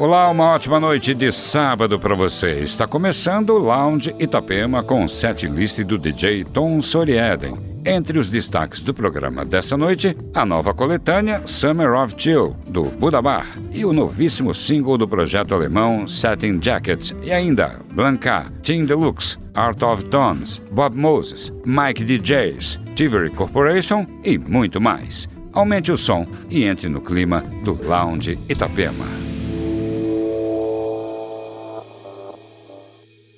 Olá, 0.00 0.30
uma 0.30 0.52
ótima 0.52 0.80
noite 0.80 1.12
de 1.12 1.30
sábado 1.30 2.00
para 2.00 2.14
você. 2.14 2.60
Está 2.60 2.86
começando 2.86 3.50
o 3.50 3.58
Lounge 3.58 4.14
Itapema 4.18 4.82
com 4.82 5.04
o 5.04 5.08
set 5.10 5.46
list 5.46 5.82
do 5.82 5.98
DJ 5.98 6.42
Tom 6.42 6.80
Sorieden. 6.80 7.58
Entre 7.84 8.18
os 8.18 8.30
destaques 8.30 8.82
do 8.82 8.94
programa 8.94 9.44
dessa 9.44 9.76
noite, 9.76 10.16
a 10.32 10.46
nova 10.46 10.72
coletânea 10.72 11.42
Summer 11.46 11.92
of 11.92 12.14
Chill, 12.16 12.56
do 12.68 12.84
Budabar, 12.84 13.46
e 13.70 13.84
o 13.84 13.92
novíssimo 13.92 14.54
single 14.54 14.96
do 14.96 15.06
projeto 15.06 15.54
alemão 15.54 16.08
Satin 16.08 16.58
Jacket, 16.62 17.10
e 17.22 17.30
ainda 17.30 17.78
Blanca, 17.92 18.46
Team 18.62 18.86
Deluxe, 18.86 19.36
Art 19.52 19.82
of 19.82 20.02
Dons, 20.04 20.62
Bob 20.72 20.96
Moses, 20.96 21.52
Mike 21.66 22.04
DJs, 22.04 22.80
Tivery 22.94 23.28
Corporation 23.28 24.06
e 24.24 24.38
muito 24.38 24.80
mais. 24.80 25.28
Aumente 25.52 25.92
o 25.92 25.96
som 25.98 26.26
e 26.48 26.64
entre 26.64 26.88
no 26.88 27.02
clima 27.02 27.44
do 27.62 27.78
Lounge 27.86 28.38
Itapema. 28.48 29.29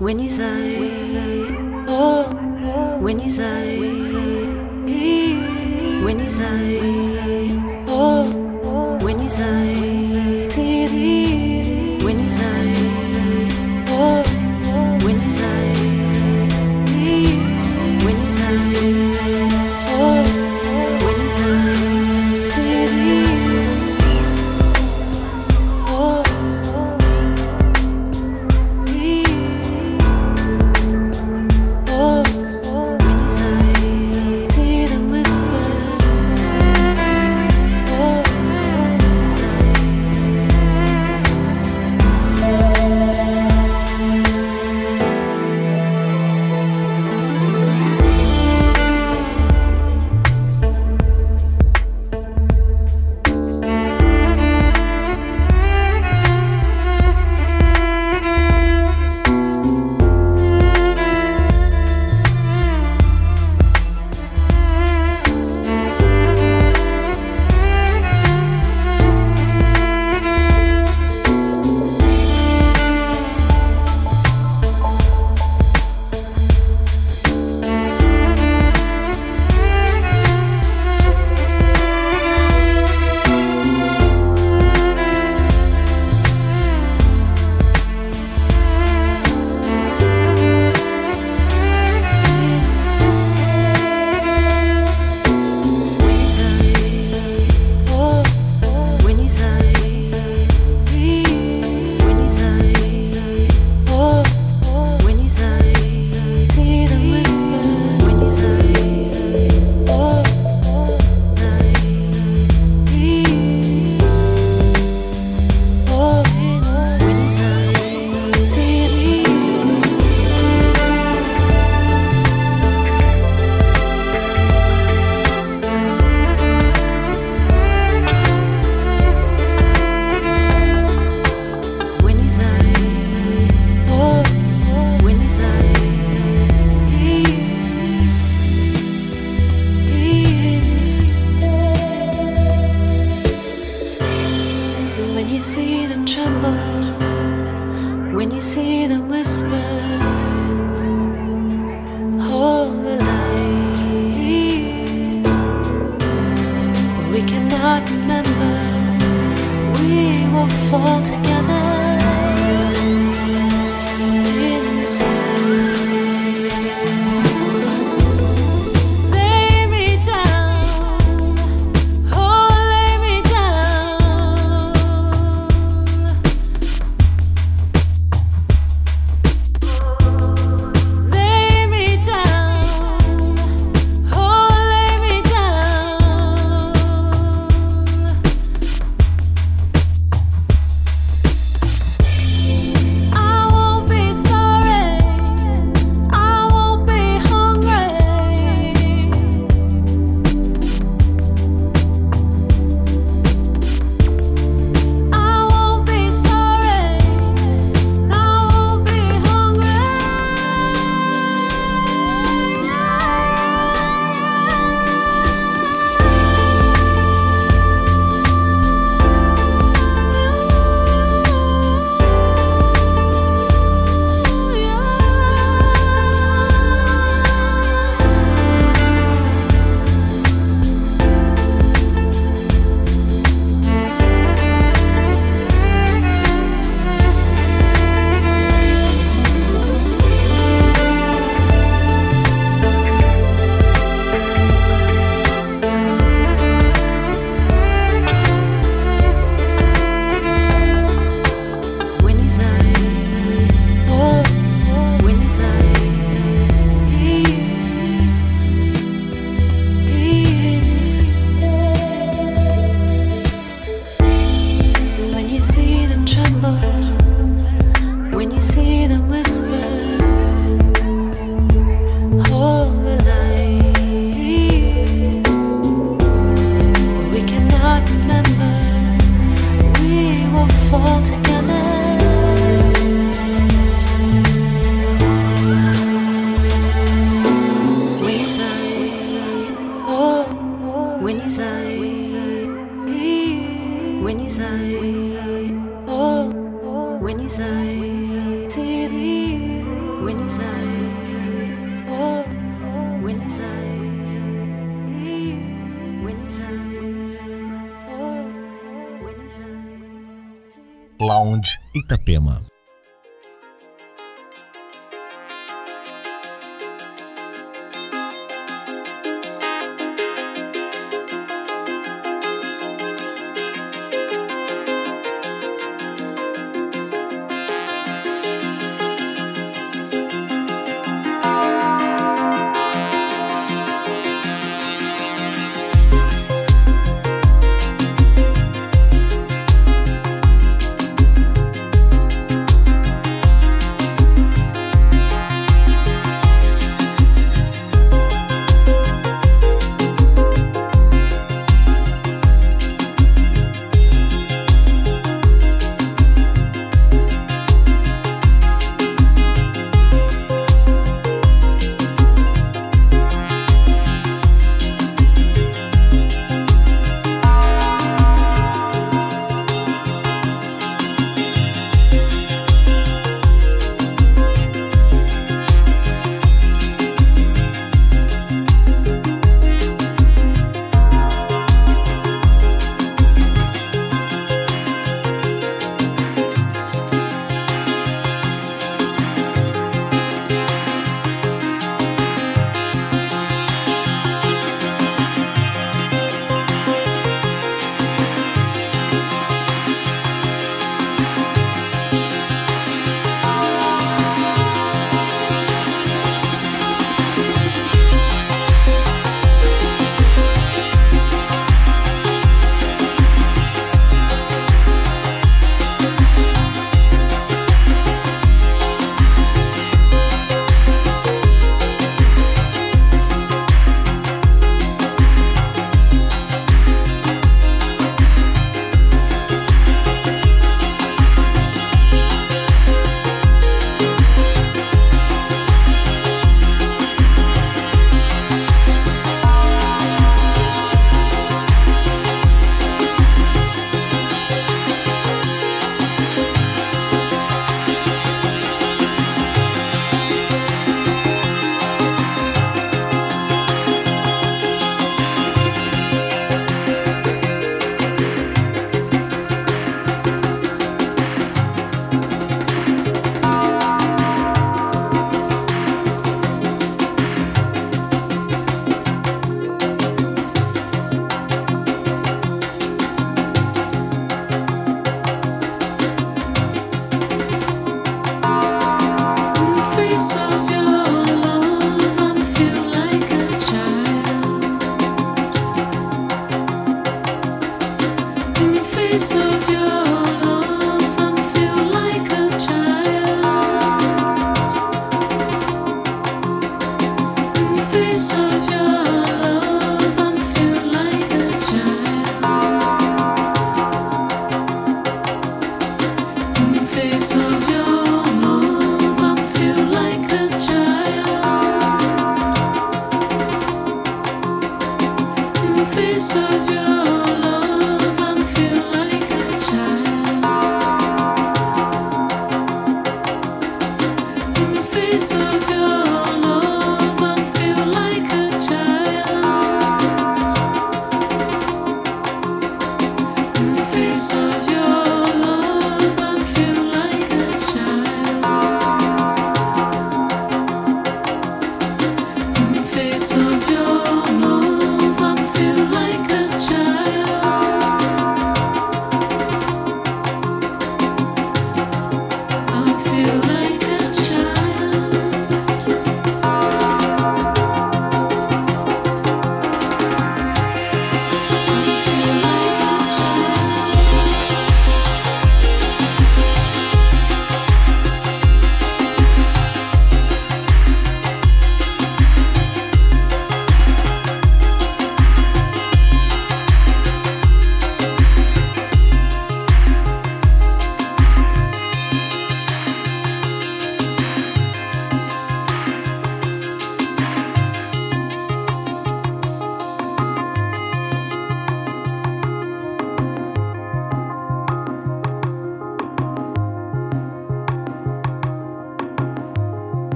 When 0.00 0.18
you 0.18 0.30
say, 0.30 0.78
oh, 1.86 2.24
when 3.02 3.20
you 3.20 3.28
say, 3.28 3.78
when 6.02 6.18
you 6.20 6.28
say, 6.30 7.52
oh, 7.86 8.98
when 9.02 9.20
you 9.22 9.28
say, 9.28 10.46
when 12.02 12.18
you 12.18 12.28
say, 12.30 12.64
oh, 13.88 14.22
when 15.04 15.20
you 15.22 15.28
say, 15.28 15.59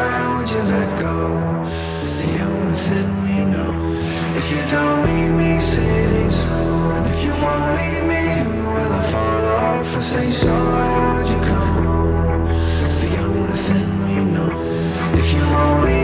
Why 0.00 0.18
would 0.34 0.50
you 0.54 0.62
let 0.74 0.90
go? 0.98 1.18
It's 2.04 2.16
the 2.24 2.32
only 2.48 2.78
thing 2.88 3.08
we 3.26 3.36
know. 3.54 3.74
If 4.40 4.46
you 4.52 4.62
don't 4.74 5.00
need 5.08 5.32
me, 5.40 5.60
say 5.60 6.04
it 6.24 6.30
so. 6.30 6.58
And 6.96 7.04
if 7.12 7.18
you 7.24 7.32
won't 7.44 7.68
leave 7.78 8.04
me, 8.12 8.22
who 8.44 8.56
will 8.74 8.92
I 9.00 9.02
fall 9.12 9.44
off 9.68 9.94
and 9.94 10.04
say 10.12 10.30
sorry, 10.30 10.72
Why 10.74 11.06
would 11.14 11.28
you 11.34 11.40
come 11.52 11.72
home? 11.84 12.46
It's 12.86 12.98
the 13.04 13.12
only 13.26 13.58
thing 13.68 13.88
we 14.06 14.14
know. 14.34 14.52
If 15.20 15.26
you 15.34 15.42
won't 15.54 15.84
leave 15.84 15.99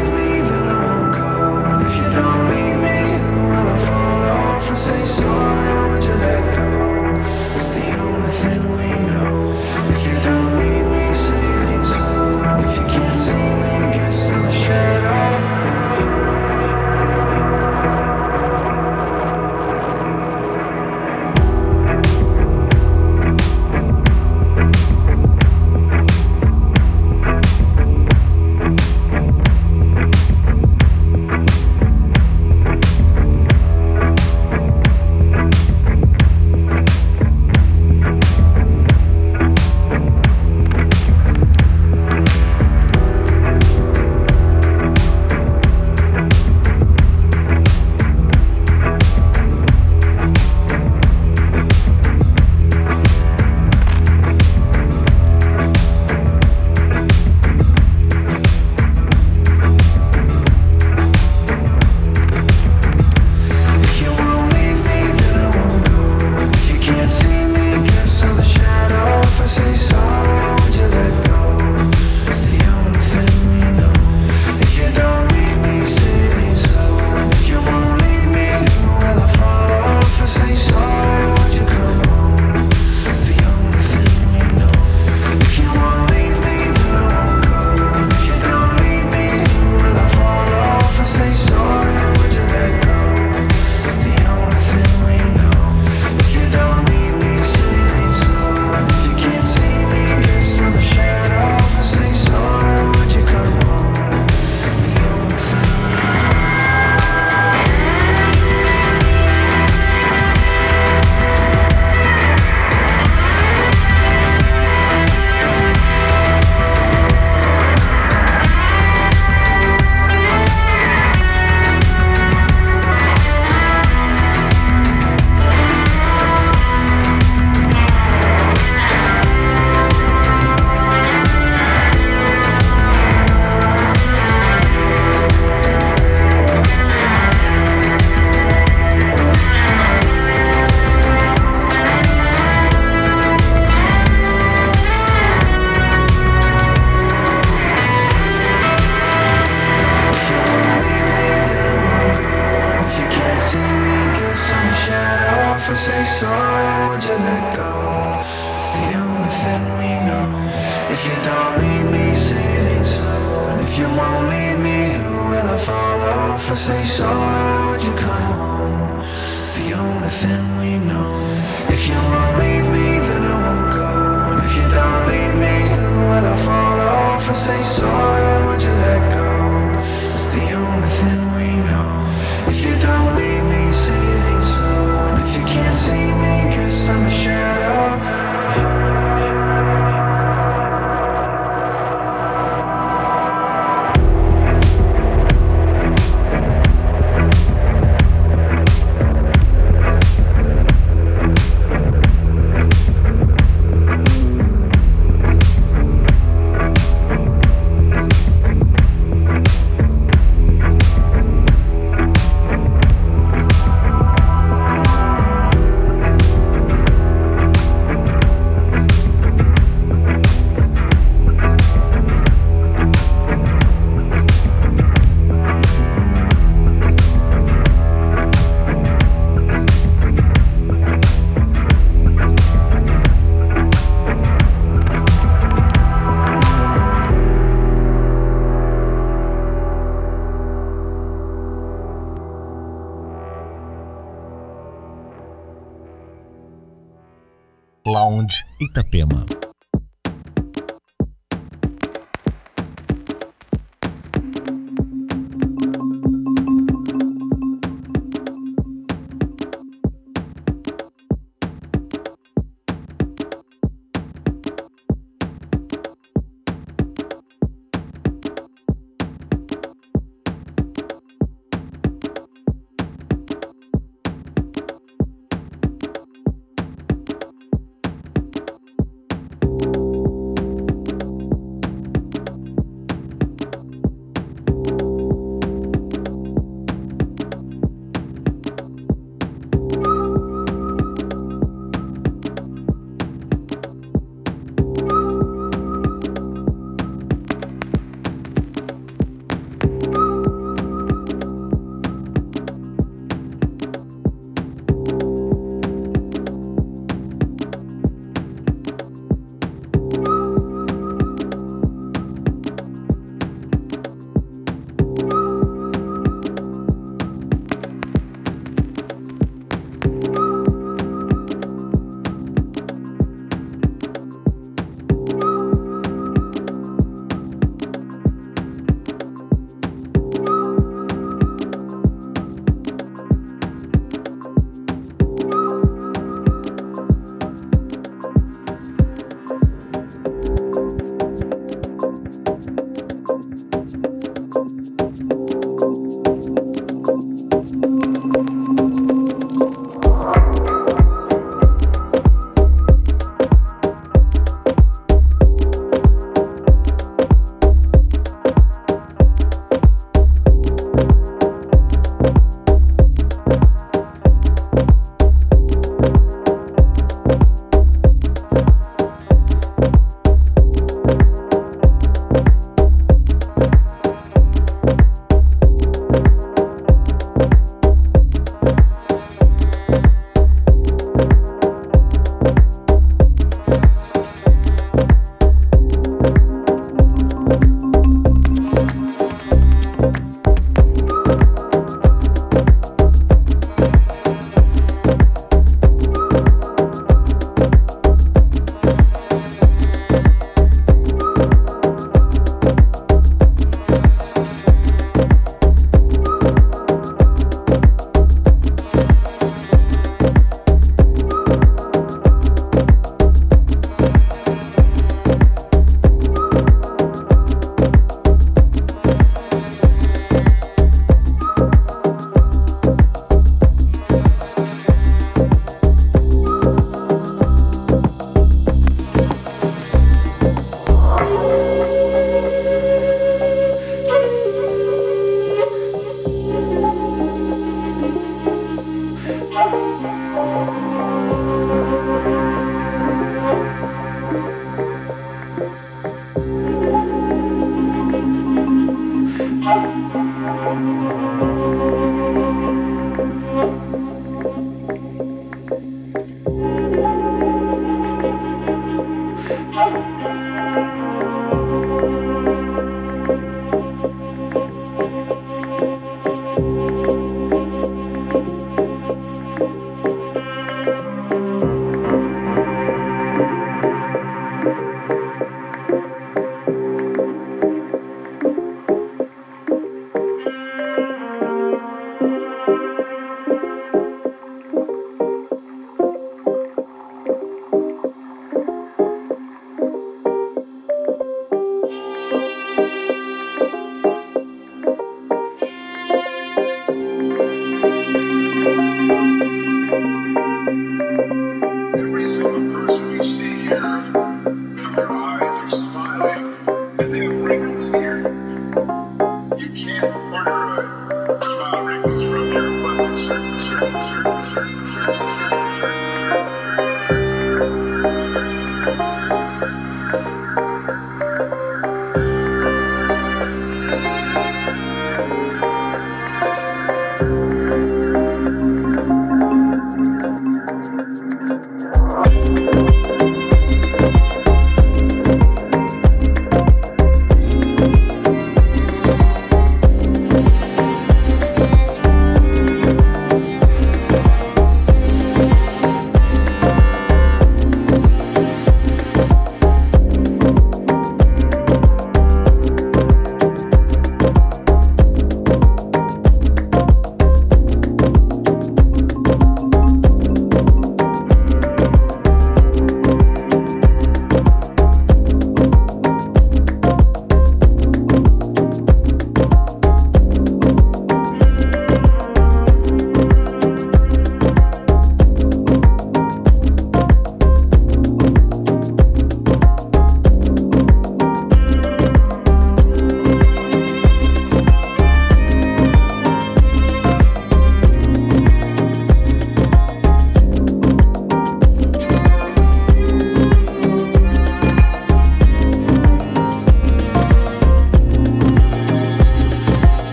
Itapema. 248.67 249.46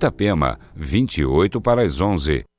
Itapema, 0.00 0.58
28 0.74 1.60
para 1.60 1.82
as 1.82 2.00
11. 2.00 2.49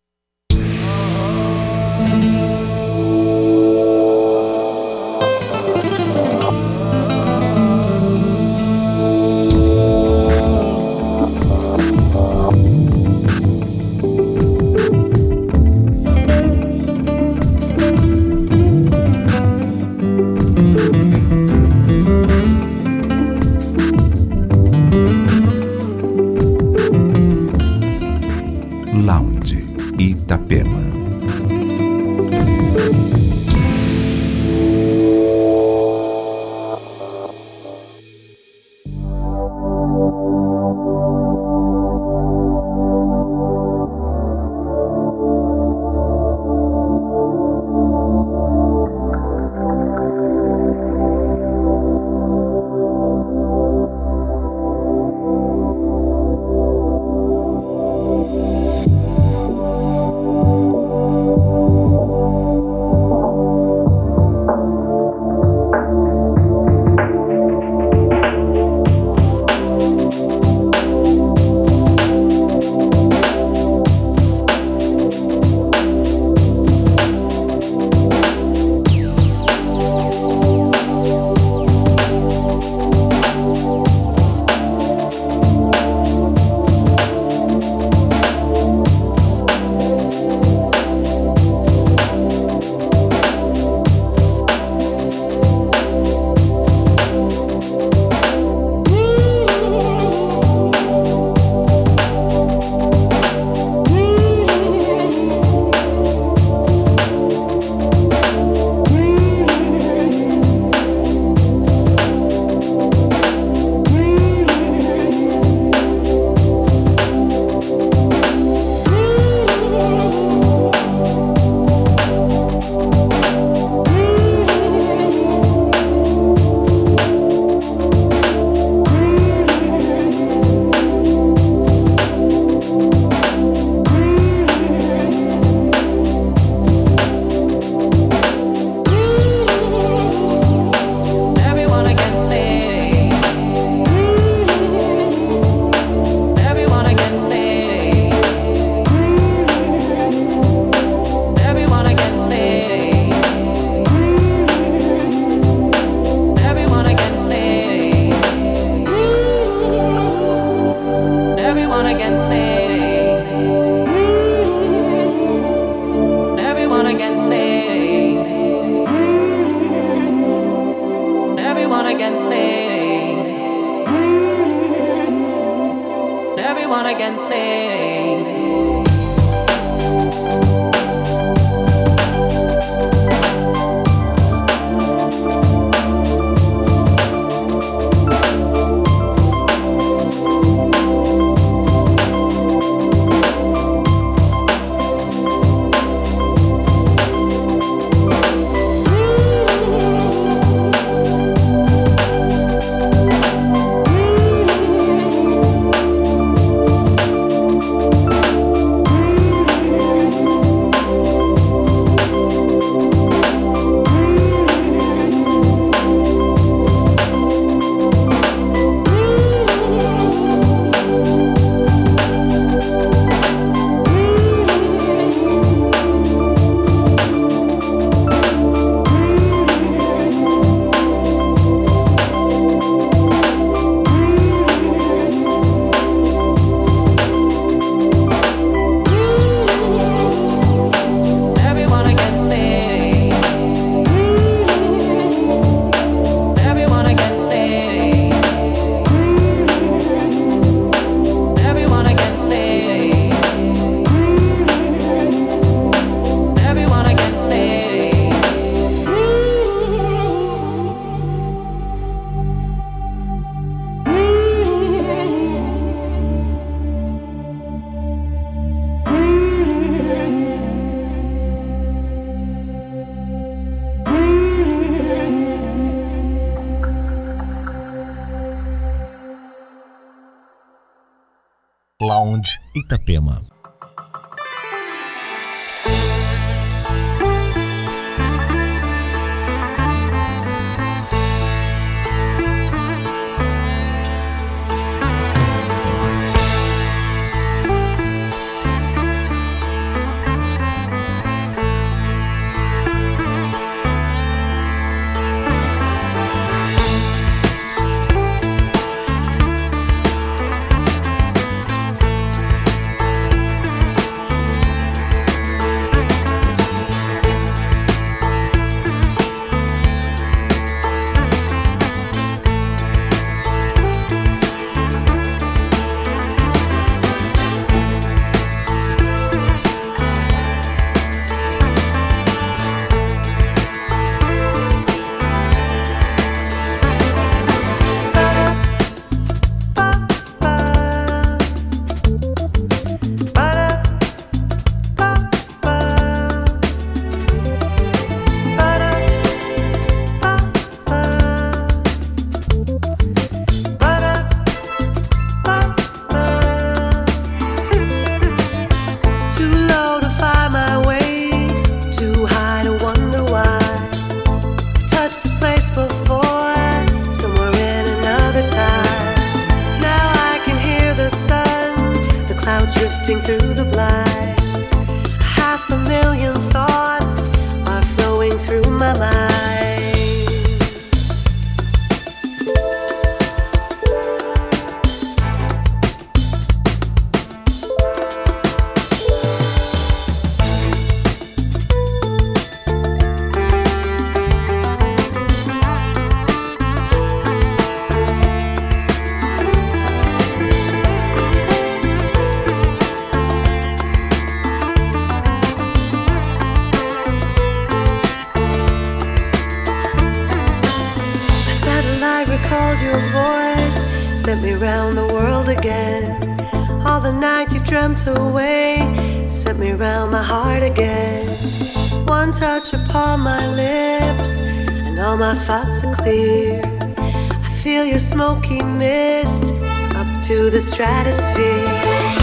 To 430.11 430.29
the 430.29 430.41
stratosphere. 430.41 432.00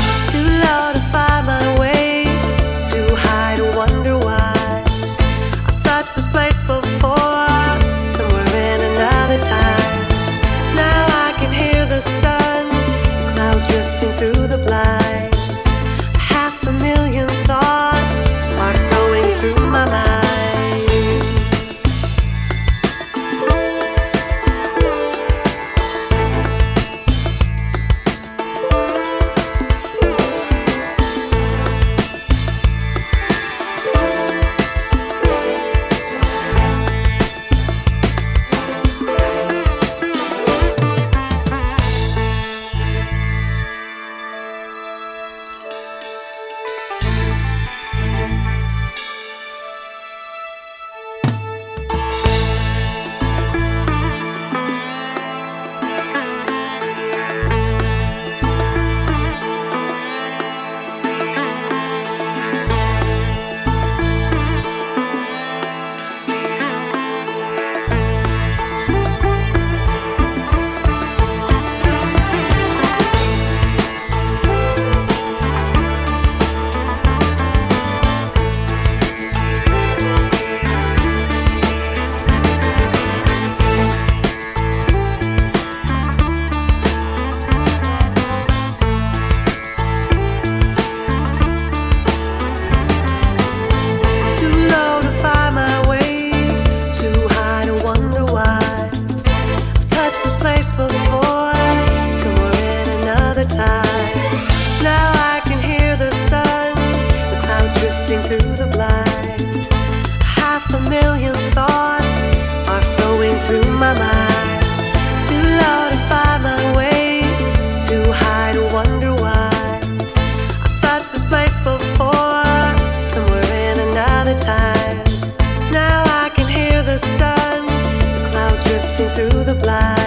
Through 129.19 129.43
the 129.43 129.55
blinds. 129.55 129.98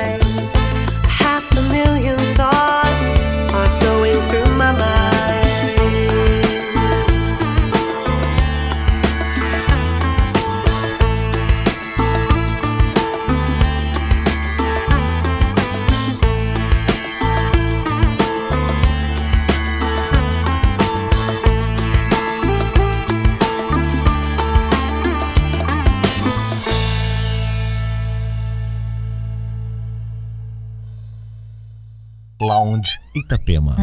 Itapema. 33.32 33.76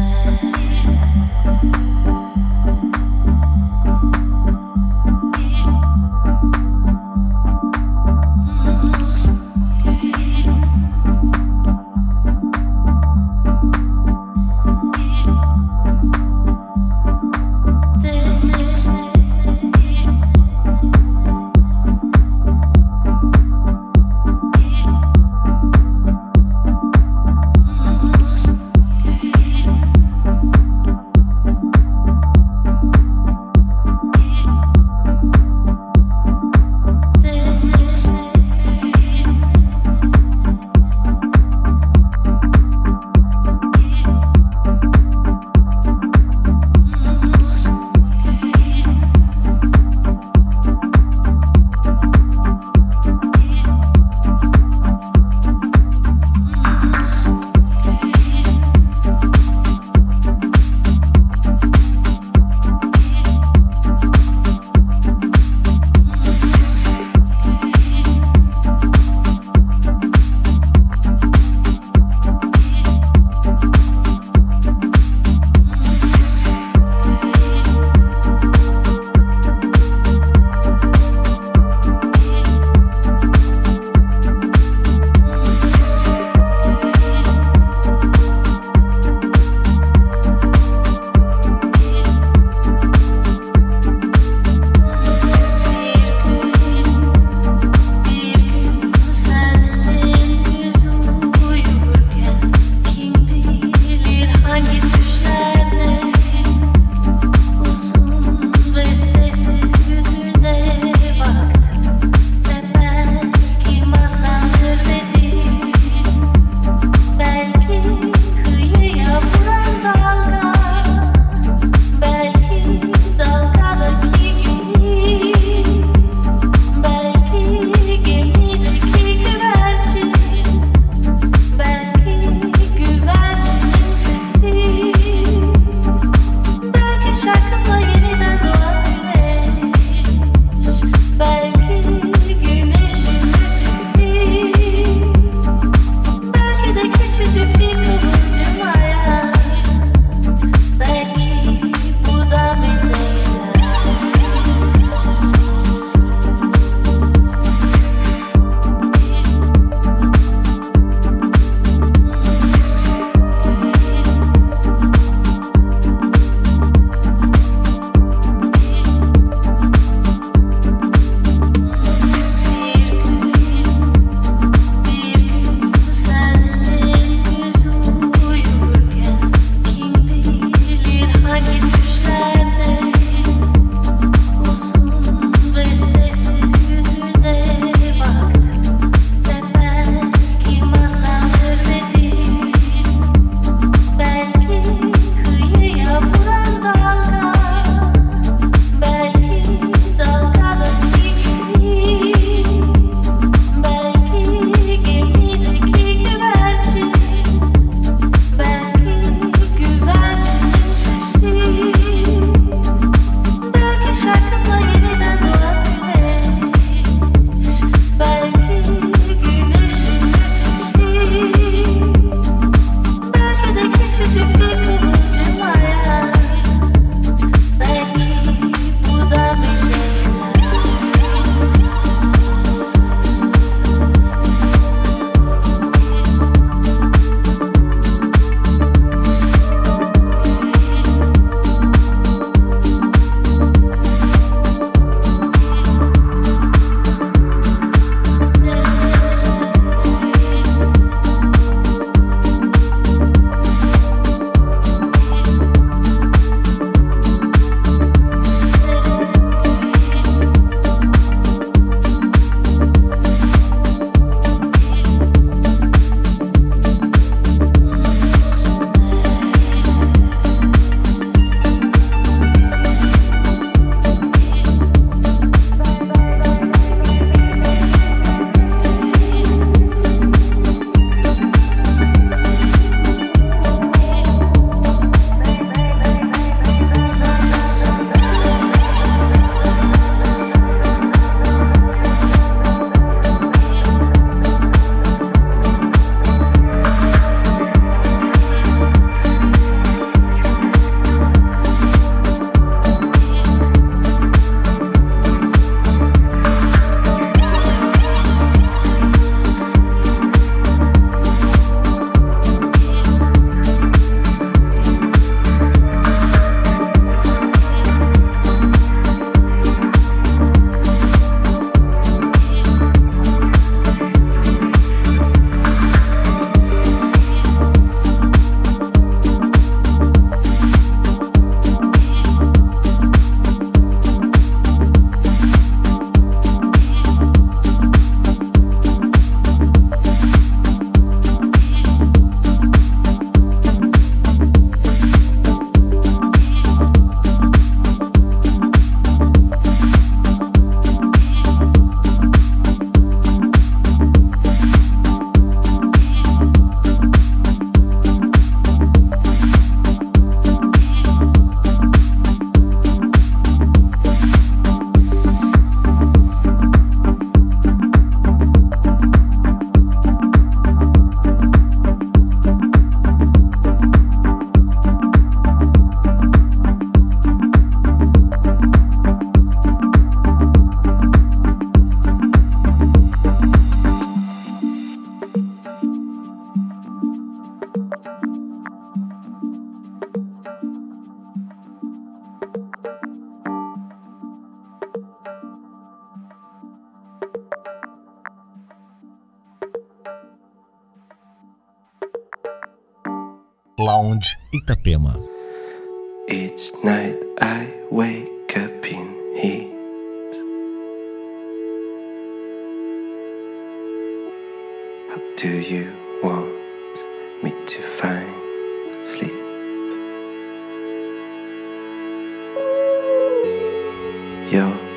Your 424.31 424.68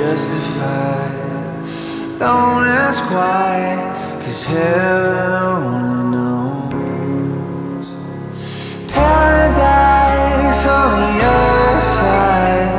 justified. 0.00 1.68
Don't 2.18 2.64
ask 2.64 3.04
why, 3.16 3.56
cause 4.22 4.44
heaven 4.44 5.32
only 5.46 6.00
knows. 6.14 7.86
Paradise 8.96 10.62
on 10.78 10.88
the 11.00 11.14
other 11.36 11.82
side. 11.98 12.72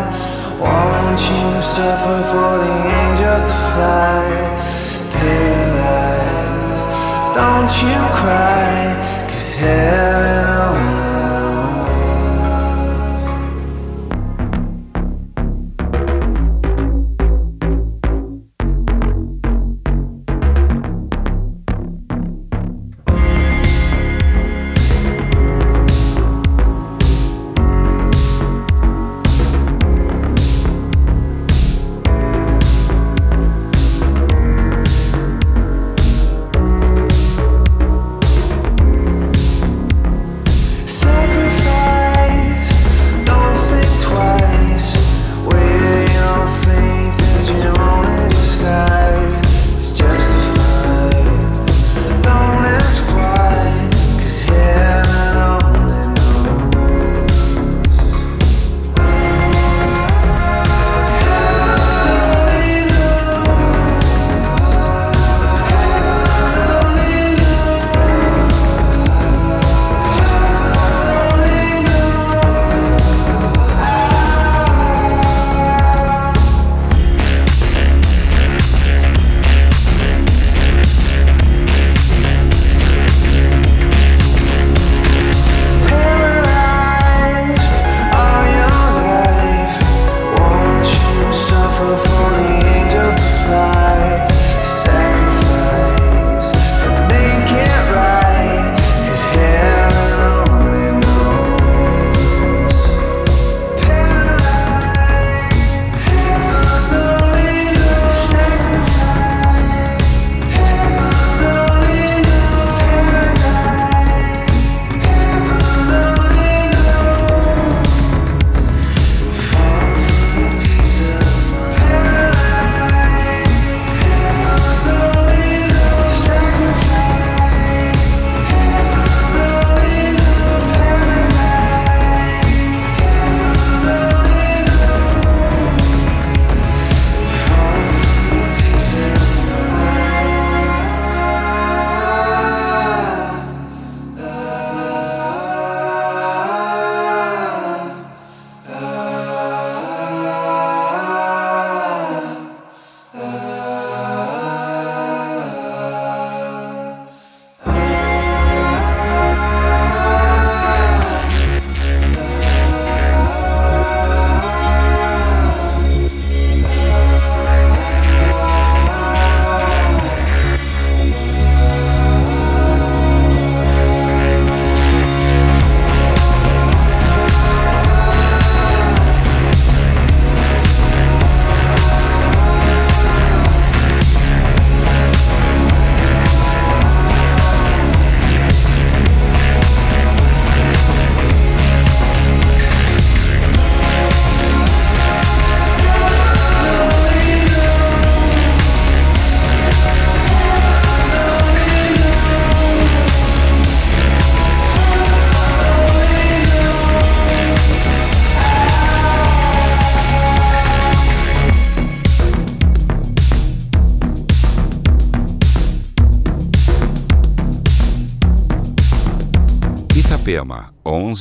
Won't 0.63 1.21
you 1.31 1.47
suffer 1.75 2.19
for 2.31 2.53
the 2.65 2.77
angels 3.01 3.45
to 3.49 3.57
fly? 3.71 4.23
Paralyzed, 5.15 6.87
don't 7.37 7.73
you 7.85 7.99
cry, 8.19 8.73
cause 9.29 9.49
heaven. 9.53 10.10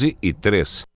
11 0.00 0.16
e 0.22 0.32
3. 0.32 0.84